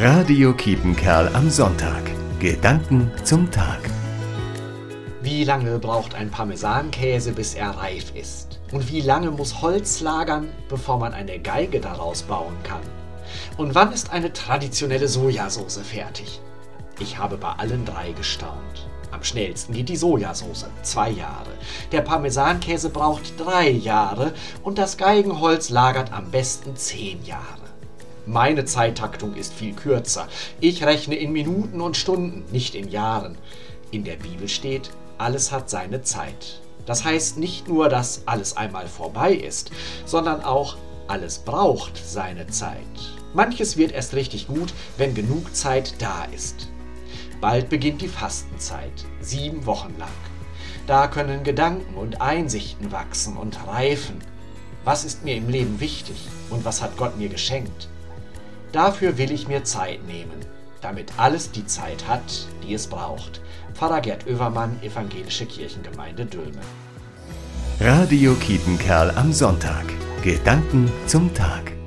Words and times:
Radio 0.00 0.52
Kiepenkerl 0.52 1.28
am 1.34 1.50
Sonntag. 1.50 2.04
Gedanken 2.38 3.10
zum 3.24 3.50
Tag. 3.50 3.80
Wie 5.22 5.42
lange 5.42 5.80
braucht 5.80 6.14
ein 6.14 6.30
Parmesankäse, 6.30 7.32
bis 7.32 7.54
er 7.54 7.70
reif 7.70 8.14
ist? 8.14 8.60
Und 8.70 8.88
wie 8.92 9.00
lange 9.00 9.32
muss 9.32 9.60
Holz 9.60 10.00
lagern, 10.00 10.50
bevor 10.68 11.00
man 11.00 11.14
eine 11.14 11.40
Geige 11.40 11.80
daraus 11.80 12.22
bauen 12.22 12.54
kann? 12.62 12.82
Und 13.56 13.74
wann 13.74 13.90
ist 13.90 14.12
eine 14.12 14.32
traditionelle 14.32 15.08
Sojasauce 15.08 15.78
fertig? 15.78 16.40
Ich 17.00 17.18
habe 17.18 17.36
bei 17.36 17.50
allen 17.54 17.84
drei 17.84 18.12
gestaunt. 18.12 18.88
Am 19.10 19.24
schnellsten 19.24 19.72
geht 19.72 19.88
die 19.88 19.96
Sojasauce, 19.96 20.68
zwei 20.82 21.10
Jahre. 21.10 21.50
Der 21.90 22.02
Parmesankäse 22.02 22.90
braucht 22.90 23.32
drei 23.36 23.68
Jahre 23.68 24.32
und 24.62 24.78
das 24.78 24.96
Geigenholz 24.96 25.70
lagert 25.70 26.12
am 26.12 26.30
besten 26.30 26.76
zehn 26.76 27.24
Jahre. 27.24 27.68
Meine 28.28 28.66
Zeittaktung 28.66 29.34
ist 29.36 29.54
viel 29.54 29.72
kürzer. 29.72 30.28
Ich 30.60 30.84
rechne 30.84 31.14
in 31.14 31.32
Minuten 31.32 31.80
und 31.80 31.96
Stunden, 31.96 32.44
nicht 32.52 32.74
in 32.74 32.90
Jahren. 32.90 33.38
In 33.90 34.04
der 34.04 34.16
Bibel 34.16 34.50
steht, 34.50 34.90
alles 35.16 35.50
hat 35.50 35.70
seine 35.70 36.02
Zeit. 36.02 36.60
Das 36.84 37.04
heißt 37.04 37.38
nicht 37.38 37.68
nur, 37.68 37.88
dass 37.88 38.24
alles 38.26 38.54
einmal 38.54 38.86
vorbei 38.86 39.32
ist, 39.32 39.70
sondern 40.04 40.42
auch, 40.44 40.76
alles 41.06 41.38
braucht 41.38 41.96
seine 41.96 42.46
Zeit. 42.48 42.76
Manches 43.32 43.78
wird 43.78 43.92
erst 43.92 44.12
richtig 44.12 44.46
gut, 44.46 44.74
wenn 44.98 45.14
genug 45.14 45.56
Zeit 45.56 45.94
da 45.98 46.24
ist. 46.24 46.68
Bald 47.40 47.70
beginnt 47.70 48.02
die 48.02 48.08
Fastenzeit, 48.08 49.06
sieben 49.22 49.64
Wochen 49.64 49.94
lang. 49.98 50.08
Da 50.86 51.08
können 51.08 51.44
Gedanken 51.44 51.94
und 51.94 52.20
Einsichten 52.20 52.92
wachsen 52.92 53.38
und 53.38 53.66
reifen. 53.66 54.18
Was 54.84 55.06
ist 55.06 55.24
mir 55.24 55.34
im 55.34 55.48
Leben 55.48 55.80
wichtig 55.80 56.28
und 56.50 56.66
was 56.66 56.82
hat 56.82 56.98
Gott 56.98 57.16
mir 57.16 57.30
geschenkt? 57.30 57.88
Dafür 58.72 59.16
will 59.16 59.30
ich 59.32 59.48
mir 59.48 59.64
Zeit 59.64 60.06
nehmen, 60.06 60.40
damit 60.82 61.12
alles 61.16 61.50
die 61.50 61.66
Zeit 61.66 62.06
hat, 62.06 62.46
die 62.62 62.74
es 62.74 62.86
braucht. 62.86 63.40
Pfarrer 63.74 64.00
Gerd 64.00 64.26
Oevermann, 64.26 64.78
Evangelische 64.82 65.46
Kirchengemeinde 65.46 66.26
Dülme. 66.26 66.60
Radio 67.80 68.34
Kietenkerl 68.34 69.12
am 69.12 69.32
Sonntag. 69.32 69.84
Gedanken 70.22 70.90
zum 71.06 71.32
Tag. 71.32 71.77